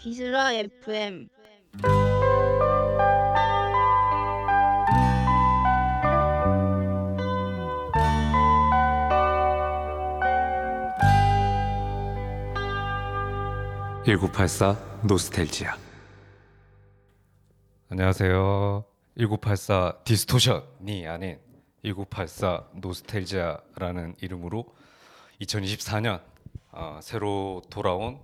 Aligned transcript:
비스라 0.00 0.52
FM 0.52 1.28
(1984) 14.04 14.76
노스텔지아. 15.04 15.76
안녕하세요. 17.90 18.84
(1984) 19.16 20.02
디스토션이 20.02 21.06
아닌 21.06 21.38
(1984) 21.84 22.64
노스텔지아라는 22.74 24.16
이름으로 24.20 24.77
2024년 25.40 26.20
어, 26.72 27.00
새로 27.02 27.62
돌아온 27.70 28.20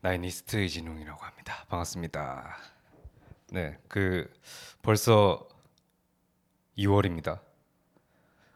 NINEIST 0.00 0.56
이진웅이라고 0.62 1.22
합니다 1.24 1.64
반갑습니다 1.68 2.56
네 3.52 3.78
그 3.88 4.30
벌써 4.82 5.48
2월입니다 6.76 7.40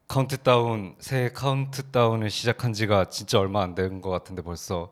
카운트다운 0.07 0.97
새해 0.99 1.31
카운트다운을 1.33 2.29
시작한 2.31 2.75
지가 2.75 3.07
진짜 3.07 3.39
얼마 3.41 3.63
안 3.63 3.75
된 3.75 4.03
것 4.03 4.11
같은데 4.11 4.43
벌써 4.43 4.91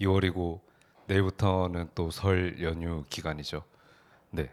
2월이고 0.00 0.60
내일부터는 1.06 1.88
또 1.94 2.10
설 2.10 2.62
연휴 2.62 3.02
기간이죠. 3.08 3.64
네, 4.30 4.50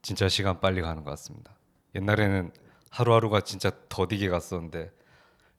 진짜 0.00 0.30
시간 0.30 0.60
빨리 0.60 0.80
가는 0.80 1.04
것 1.04 1.10
같습니다. 1.10 1.54
옛날에는 1.94 2.50
하루하루가 2.88 3.42
진짜 3.42 3.70
더디게 3.90 4.30
갔었는데 4.30 4.90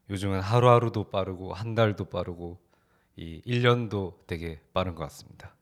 요즘은 0.09 0.41
하루하루도 0.41 1.05
빠르고 1.05 1.53
한 1.53 1.75
달도 1.75 2.05
빠르고 2.05 2.57
이 3.17 3.41
1년도 3.45 4.13
되게 4.27 4.59
빠른 4.73 4.93
것 4.95 5.03
같습니다. 5.05 5.53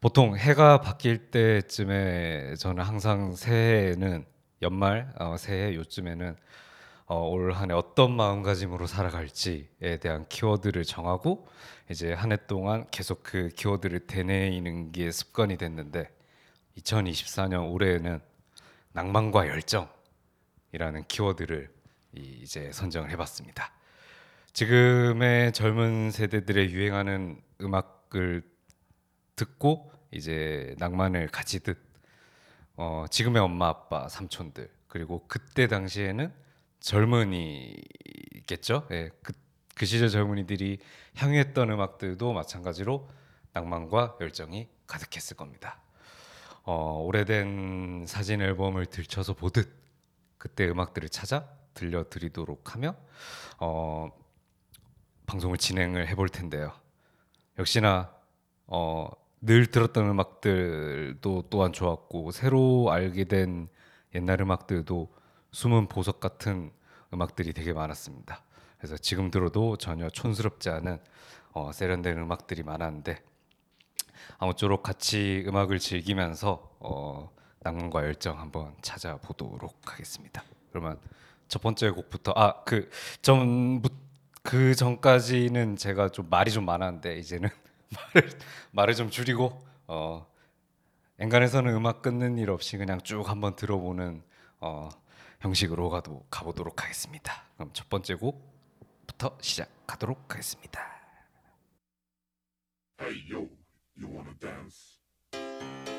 보통 0.00 0.36
해가 0.36 0.80
바뀔 0.80 1.30
때쯤에 1.30 2.54
저는 2.56 2.82
항상 2.82 3.34
새해에는 3.34 4.24
연말 4.62 5.12
어, 5.18 5.36
새해 5.38 5.74
요쯤에는 5.74 6.36
어, 7.06 7.28
올 7.28 7.52
한 7.52 7.70
해 7.70 7.74
어떤 7.74 8.12
마음가짐으로 8.16 8.86
살아갈지에 8.86 9.98
대한 10.00 10.26
키워드를 10.28 10.84
정하고 10.84 11.46
이제 11.90 12.12
한 12.12 12.32
해 12.32 12.36
동안 12.46 12.86
계속 12.90 13.22
그 13.22 13.48
키워드를 13.48 14.06
되뇌이는 14.06 14.92
게 14.92 15.10
습관이 15.10 15.56
됐는데 15.56 16.08
2024년 16.78 17.70
올해에는 17.72 18.20
낭만과 18.92 19.48
열정이라는 19.48 21.04
키워드를 21.08 21.70
이- 22.16 22.40
이제 22.42 22.72
선정을 22.72 23.10
해봤습니다. 23.10 23.72
지금의 24.52 25.52
젊은 25.52 26.10
세대들의 26.10 26.72
유행하는 26.72 27.40
음악을 27.60 28.42
듣고 29.36 29.92
이제 30.10 30.74
낭만을 30.78 31.28
가지듯 31.28 31.78
어, 32.76 33.04
지금의 33.10 33.40
엄마 33.42 33.68
아빠 33.68 34.08
삼촌들 34.08 34.68
그리고 34.88 35.24
그때 35.28 35.68
당시에는 35.68 36.32
젊은이겠죠. 36.80 38.88
예, 38.90 39.10
그, 39.22 39.32
그 39.76 39.86
시절 39.86 40.08
젊은이들이 40.08 40.78
향유했던 41.16 41.70
음악들도 41.70 42.32
마찬가지로 42.32 43.08
낭만과 43.52 44.16
열정이 44.20 44.68
가득했을 44.86 45.36
겁니다. 45.36 45.80
어, 46.64 47.02
오래된 47.04 48.04
사진 48.06 48.40
앨범을 48.42 48.86
들춰서 48.86 49.34
보듯 49.34 49.72
그때 50.38 50.68
음악들을 50.68 51.08
찾아 51.10 51.48
들려드리도록 51.74 52.74
하며 52.74 52.94
어, 53.58 54.10
방송을 55.26 55.58
진행을 55.58 56.08
해볼 56.08 56.28
텐데요. 56.28 56.72
역시나 57.58 58.12
어, 58.66 59.10
늘 59.40 59.66
들었던 59.66 60.08
음악들도 60.08 61.44
또한 61.50 61.72
좋았고 61.72 62.30
새로 62.30 62.90
알게 62.90 63.24
된 63.24 63.68
옛날 64.14 64.40
음악들도 64.40 65.08
숨은 65.52 65.88
보석 65.88 66.20
같은 66.20 66.70
음악들이 67.12 67.52
되게 67.52 67.72
많았습니다. 67.72 68.42
그래서 68.78 68.96
지금 68.96 69.30
들어도 69.30 69.76
전혀 69.76 70.08
촌스럽지 70.08 70.70
않은 70.70 71.00
어, 71.52 71.72
세련된 71.72 72.18
음악들이 72.18 72.62
많았는데 72.62 73.22
아무쪼록 74.38 74.82
같이 74.82 75.44
음악을 75.46 75.78
즐기면서 75.78 76.76
어, 76.80 77.30
낭만과 77.60 78.04
열정 78.04 78.38
한번 78.38 78.74
찾아보도록 78.82 79.80
하겠습니다. 79.84 80.42
그러면 80.70 80.98
첫 81.50 81.60
번째 81.62 81.90
곡부터 81.90 82.32
아 82.36 82.64
그 82.64 82.88
전부 83.22 83.90
그 84.42 84.74
전까지는 84.74 85.76
제가 85.76 86.08
좀 86.10 86.28
말이 86.30 86.50
좀 86.50 86.64
많았는데 86.64 87.18
이제는 87.18 87.50
말을 88.14 88.30
말을 88.72 88.94
좀 88.94 89.10
줄이고 89.10 89.62
어 89.86 90.26
엔간에서는 91.18 91.74
음악 91.74 92.00
끊는 92.02 92.38
일 92.38 92.50
없이 92.50 92.78
그냥 92.78 93.00
쭉 93.02 93.28
한번 93.28 93.56
들어보는 93.56 94.22
어 94.60 94.88
형식으로 95.40 95.90
가도 95.90 96.24
가보도록 96.30 96.82
하겠습니다. 96.82 97.44
그럼 97.56 97.70
첫 97.74 97.88
번째 97.90 98.14
곡부터 98.14 99.36
시작하도록 99.40 100.32
하겠습니다. 100.32 100.80
내 105.86 105.89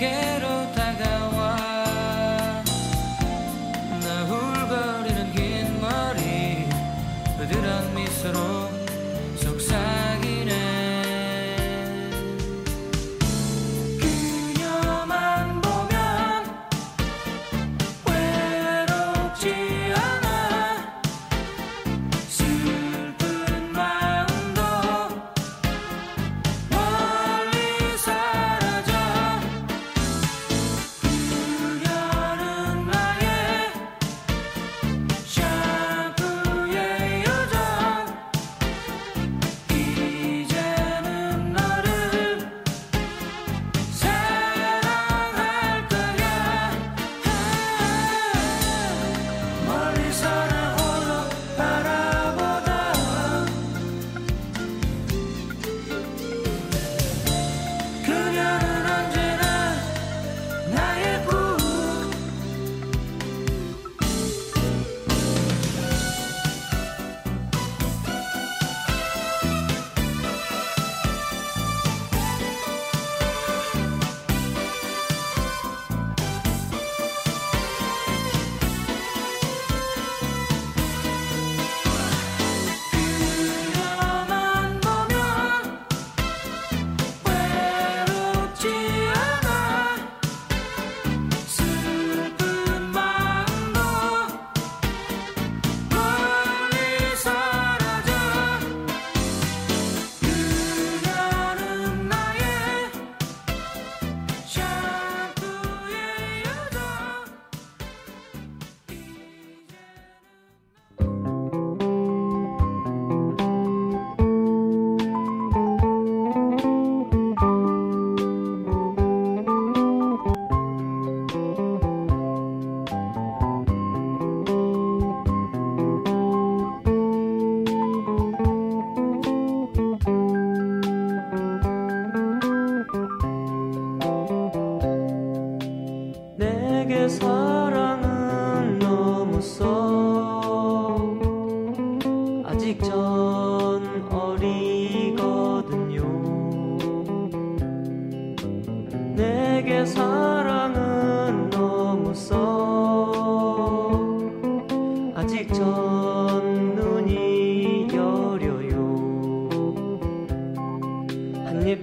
내게로 0.00 0.72
다가와. 0.72 1.56
나 4.02 4.24
울거리는 4.24 5.30
긴 5.32 5.78
머리 5.78 6.66
부드러운 7.36 7.94
미소로 7.94 8.59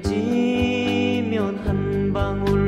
지면 0.02 1.58
한 1.65 2.12
방울 2.12 2.67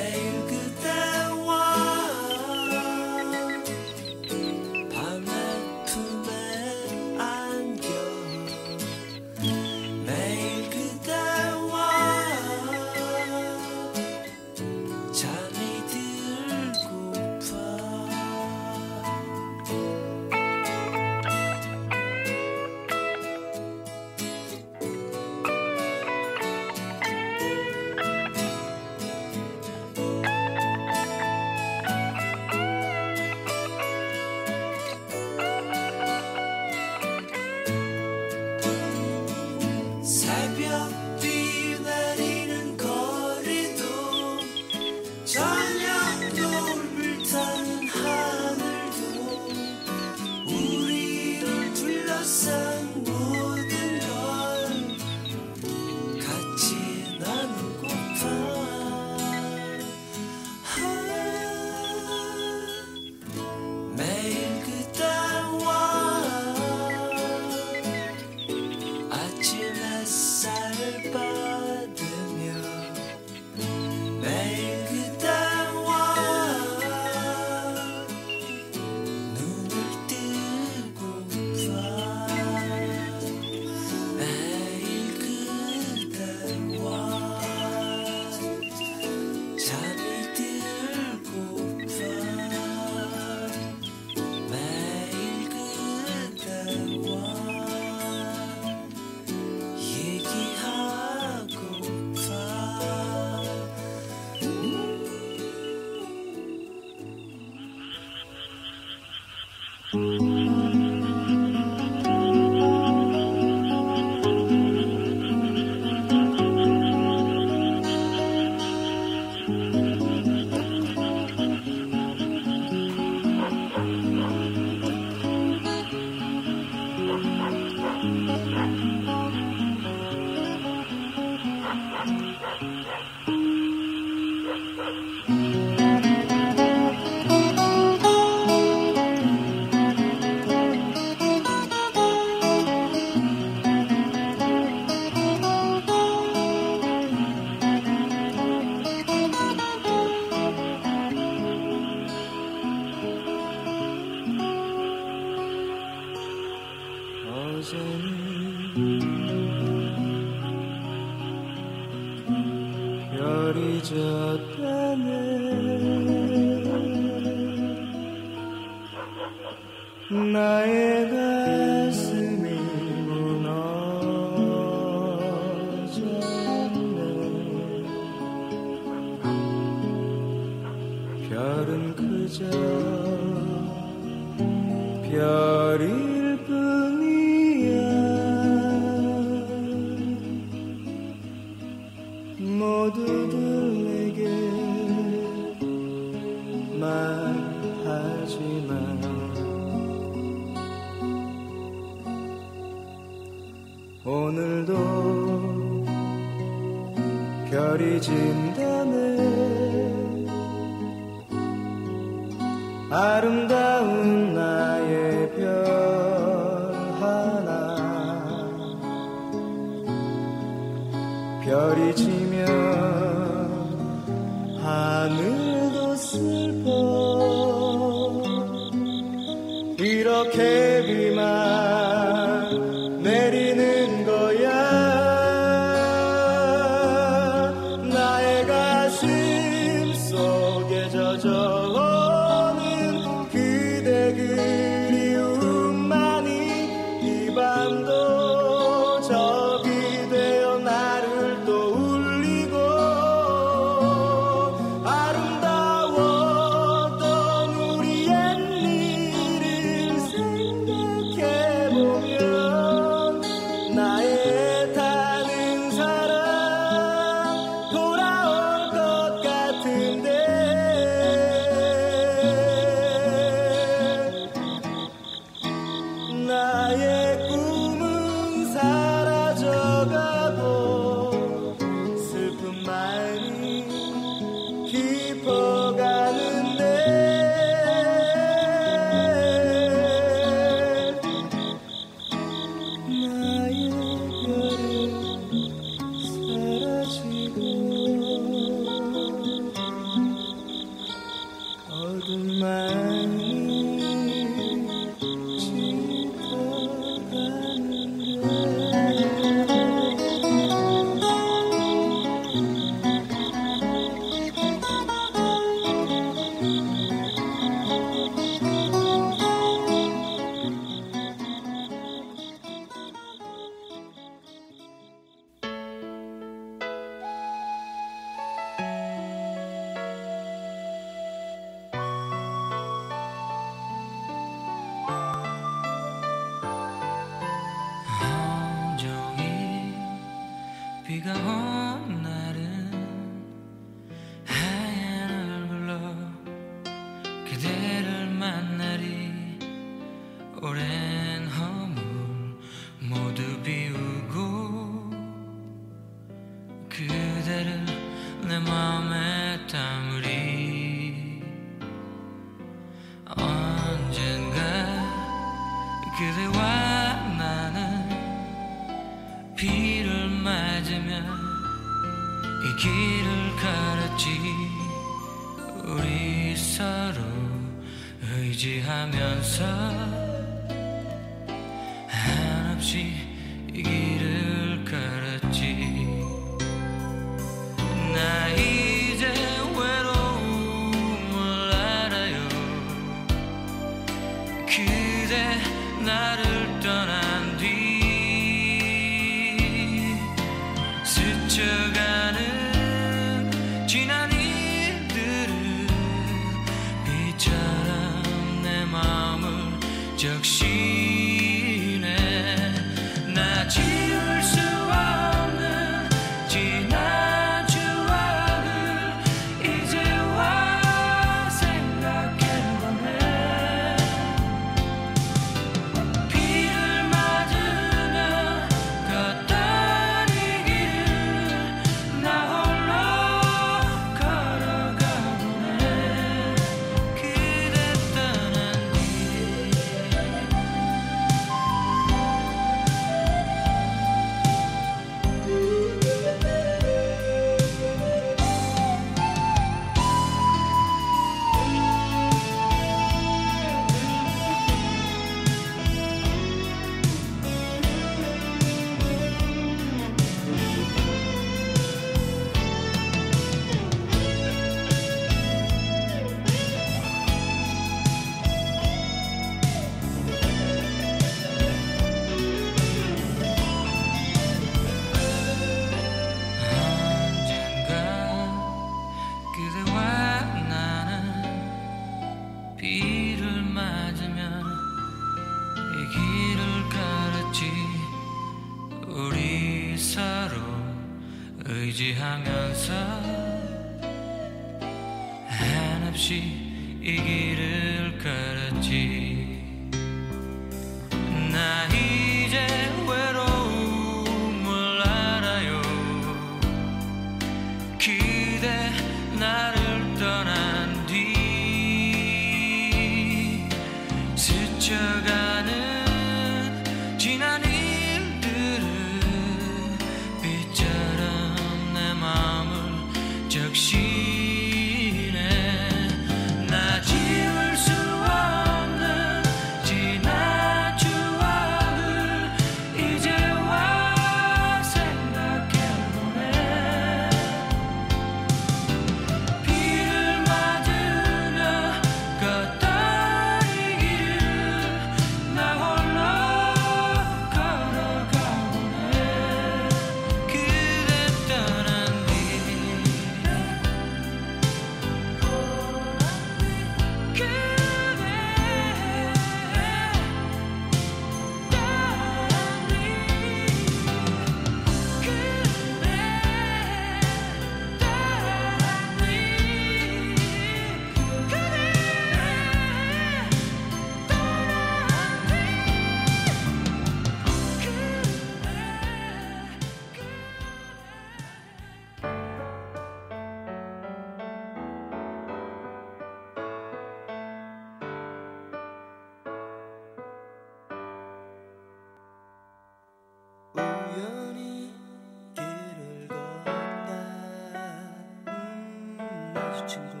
마 599.61 600.00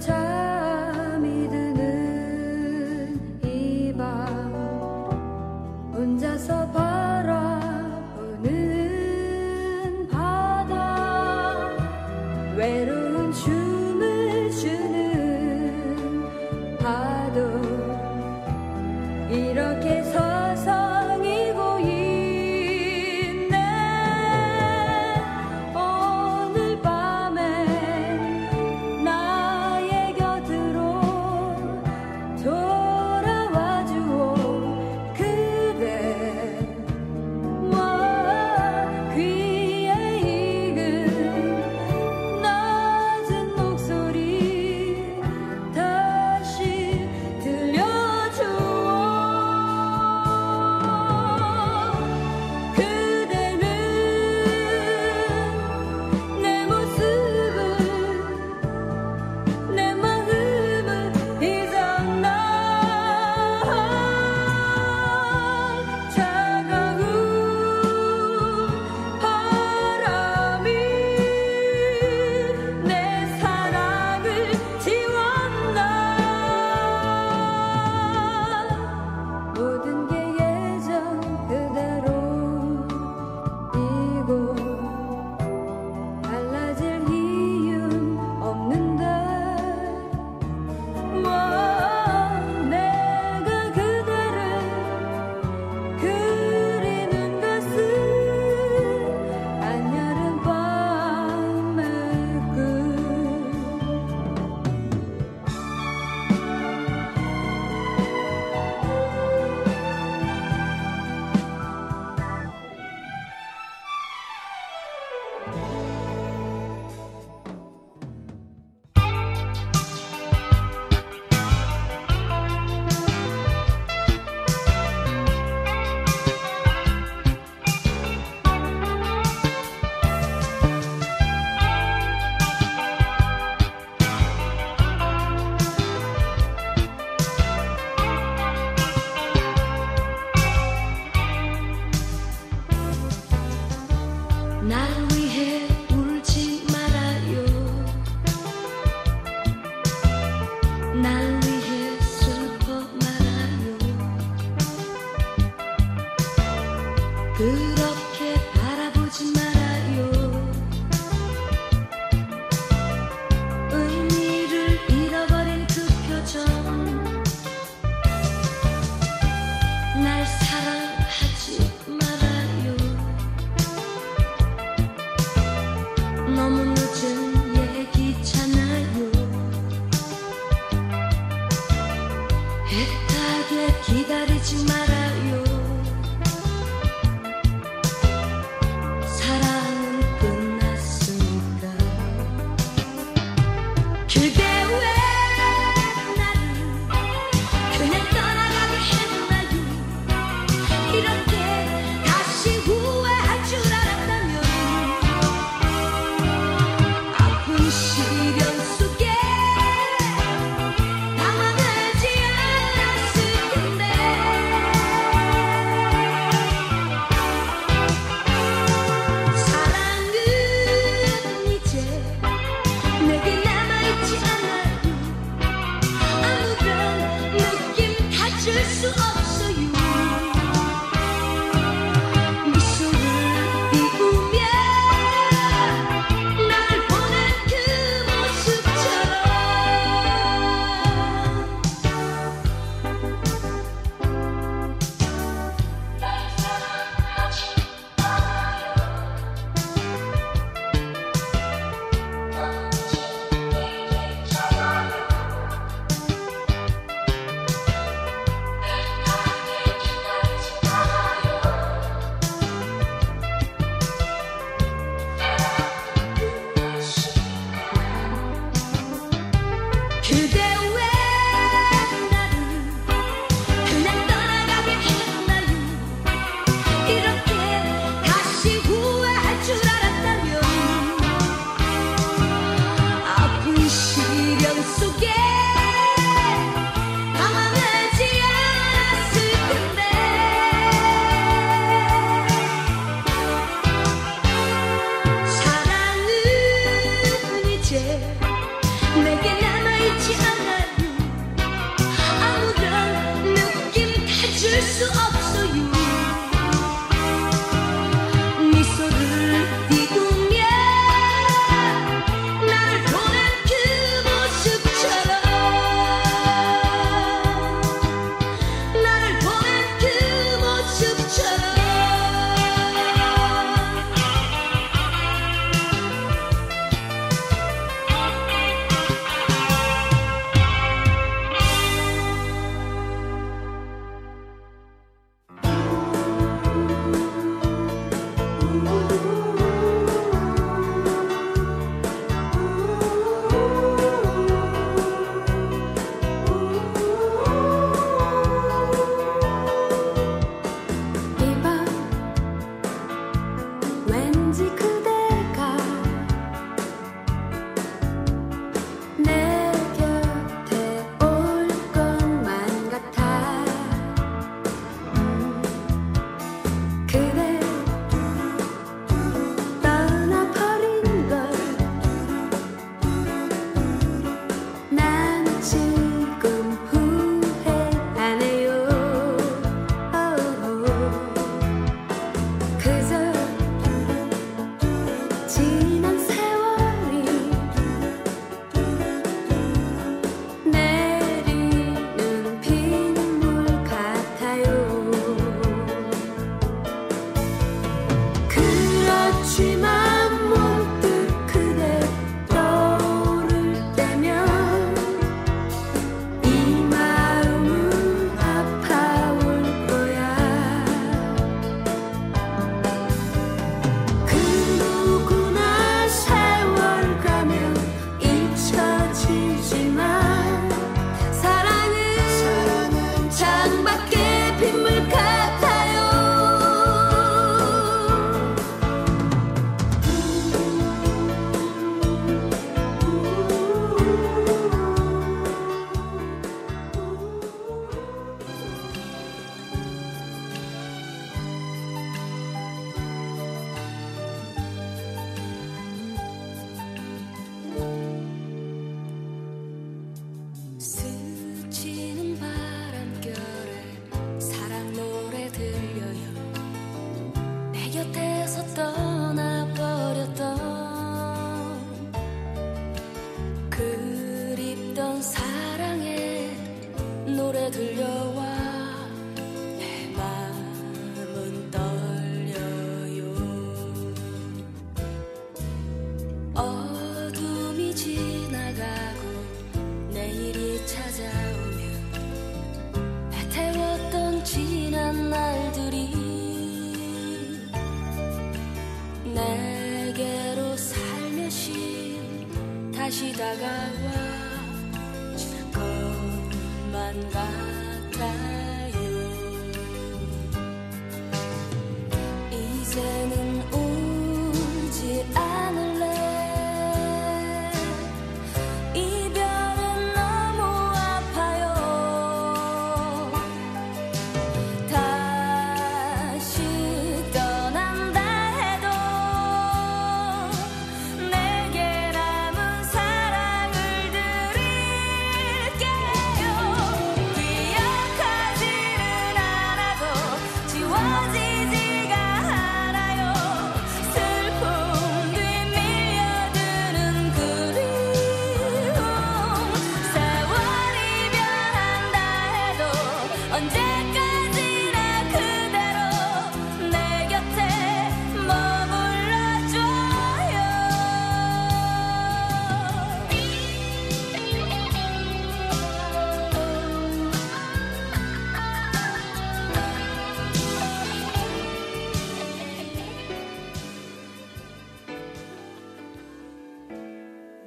time. 0.00 0.29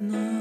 No. 0.04 0.33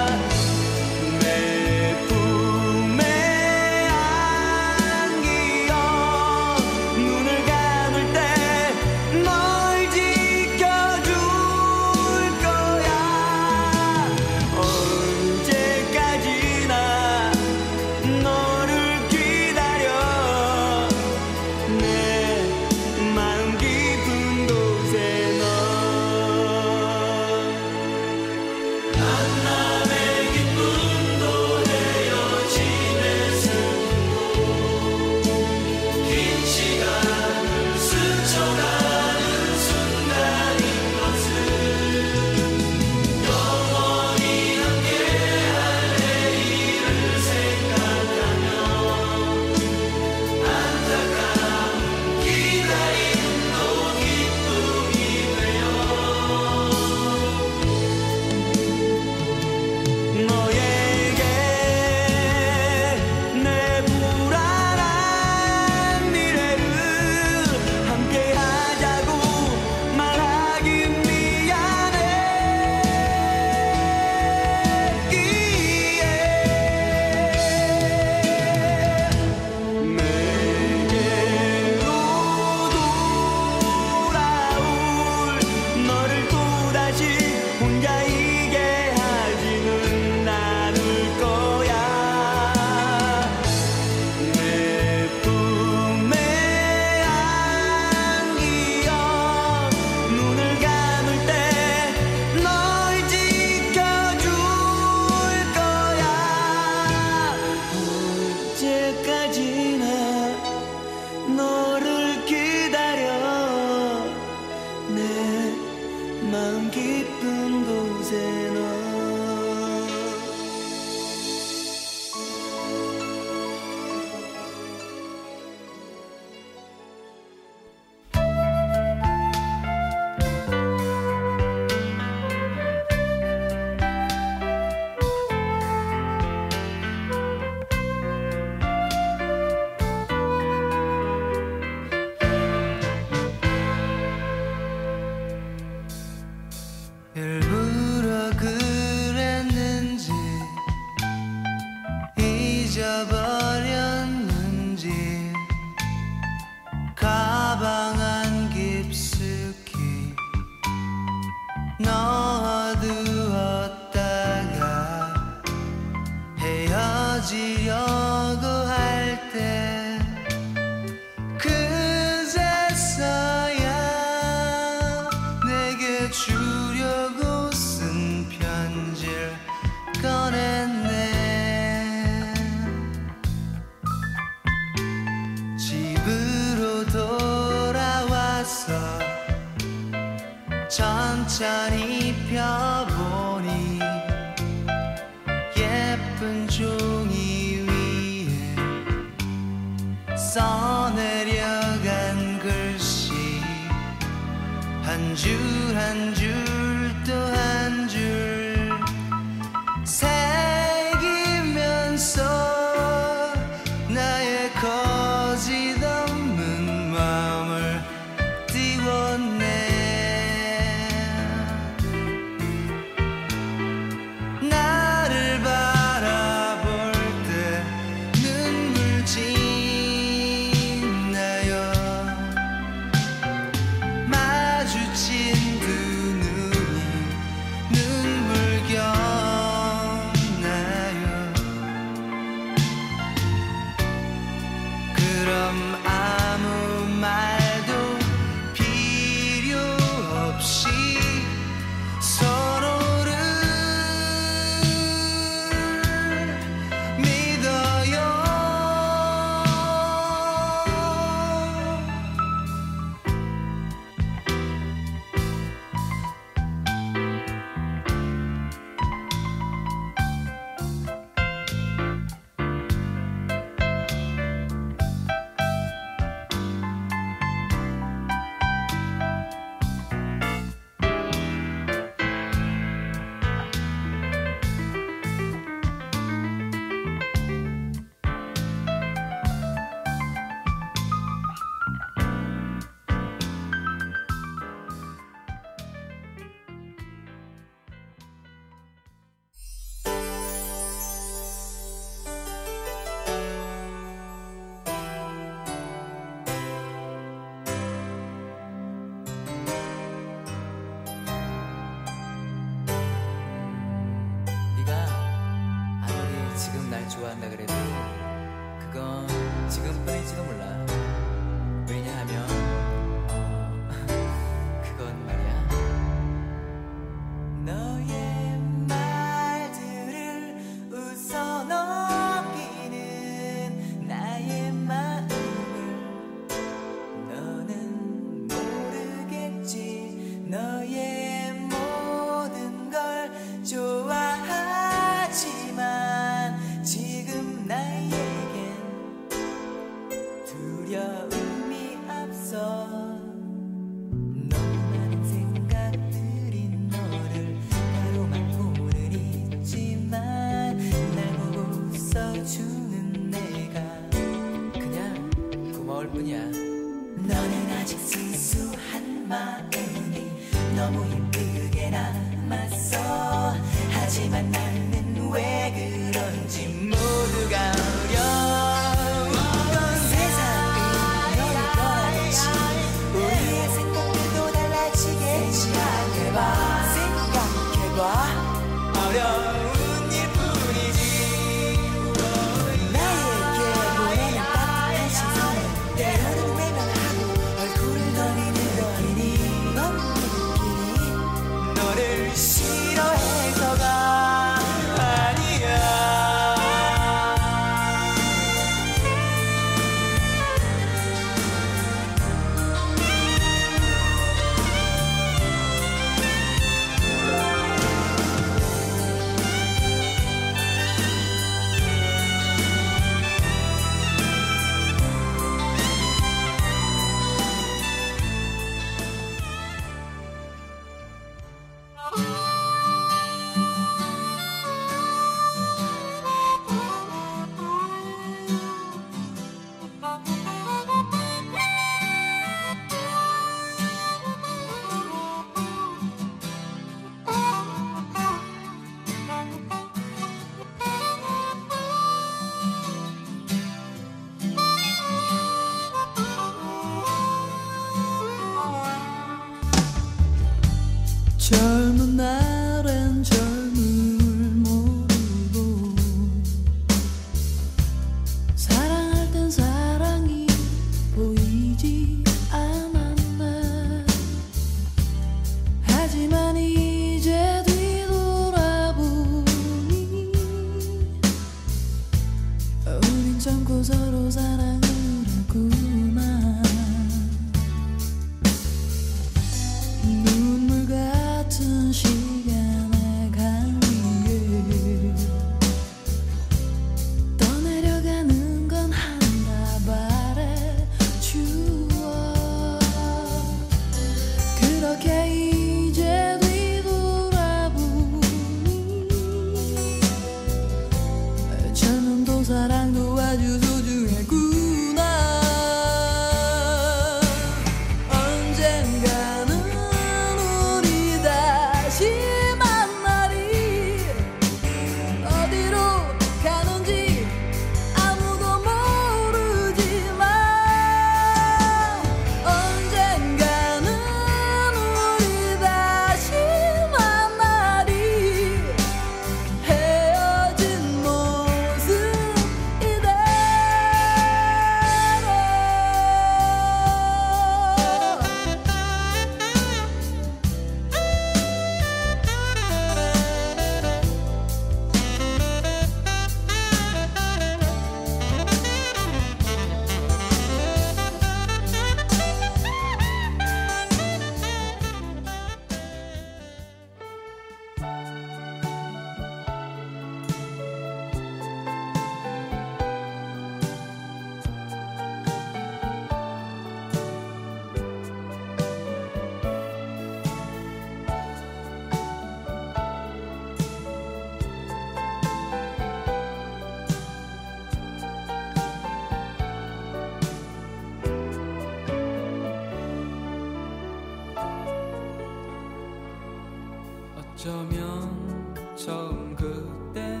어쩌면 597.28 598.34
처음 598.56 599.14
그땐 599.14 600.00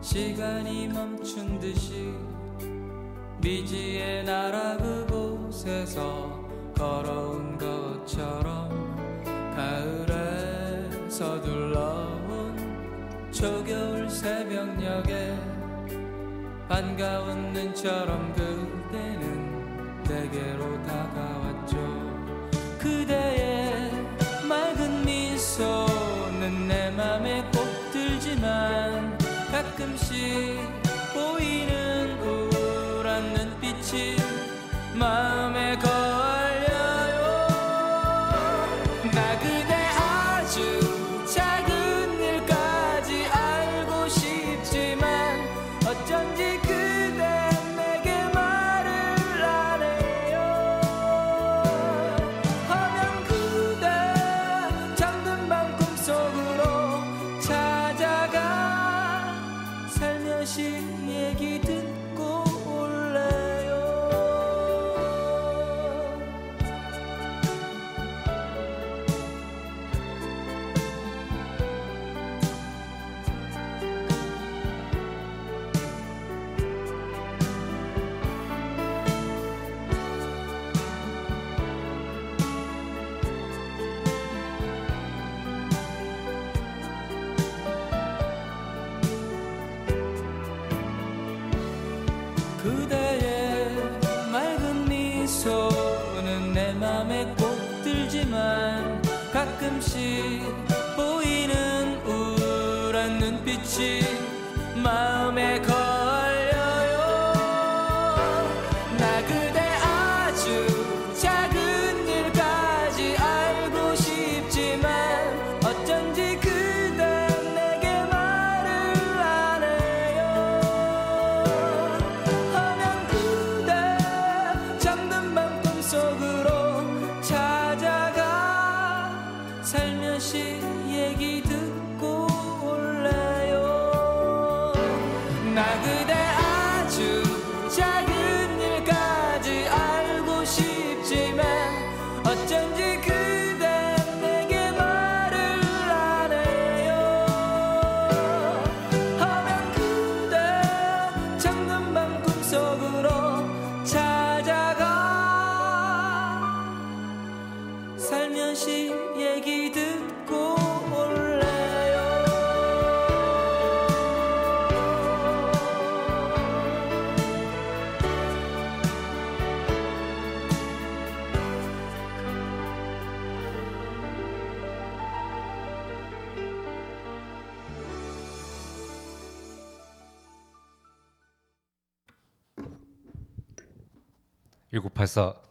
시간이 0.00 0.86
멈춘 0.86 1.58
듯이 1.58 2.14
미지의 3.38 4.22
나라 4.22 4.76
그곳에서 4.76 6.40
걸어온 6.76 7.58
것처럼 7.58 8.70
가을에 9.56 11.08
서둘러온 11.08 12.56
초겨울 13.32 14.08
새벽녘에 14.08 15.36
반가운 16.68 17.52
눈처럼 17.52 18.32
그 18.36 18.63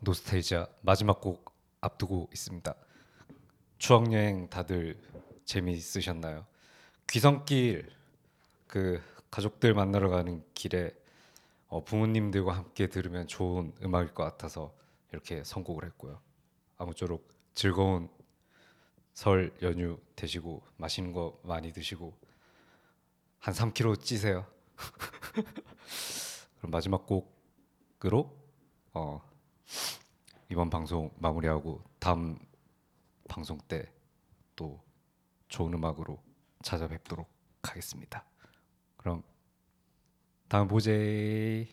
노스테이지아 0.03 0.67
마지막 0.81 1.21
곡 1.21 1.53
앞두고 1.79 2.29
있습니다. 2.31 2.75
추억 3.77 4.11
여행 4.11 4.49
다들 4.49 4.99
재미있으셨나요? 5.45 6.45
귀성길 7.09 7.89
그 8.67 9.01
가족들 9.31 9.73
만나러 9.73 10.09
가는 10.09 10.43
길에 10.53 10.91
어, 11.67 11.83
부모님들과 11.83 12.53
함께 12.55 12.87
들으면 12.87 13.27
좋은 13.27 13.73
음악일 13.81 14.13
것 14.13 14.23
같아서 14.23 14.73
이렇게 15.11 15.43
선곡을 15.43 15.85
했고요. 15.85 16.19
아무쪼록 16.77 17.27
즐거운 17.53 18.09
설 19.13 19.55
연휴 19.61 19.99
되시고 20.15 20.63
맛있는 20.77 21.13
거 21.13 21.39
많이 21.43 21.71
드시고 21.71 22.13
한 23.39 23.53
3kg 23.53 24.01
찌세요. 24.01 24.45
그럼 26.57 26.71
마지막 26.71 27.05
곡으로 27.05 28.35
어, 28.93 29.32
이번 30.49 30.69
방송 30.69 31.11
마무리하고 31.17 31.83
다음 31.99 32.37
방송 33.27 33.57
때 33.67 33.93
또 34.55 34.81
좋은 35.47 35.73
음악으로 35.73 36.21
찾아뵙도록 36.61 37.29
하겠습니다. 37.63 38.25
그럼 38.97 39.23
다음 40.47 40.67
보제. 40.67 41.67